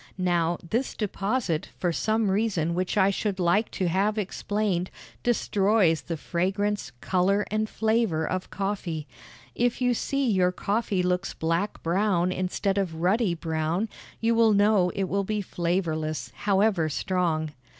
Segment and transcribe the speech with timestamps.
[0.17, 4.89] Now, this deposit, for some reason which I should like to have explained,
[5.21, 9.05] destroys the fragrance, color, and flavor of coffee.
[9.53, 14.89] If you see your coffee looks black brown instead of ruddy brown, you will know
[14.95, 17.51] it will be flavorless, however strong.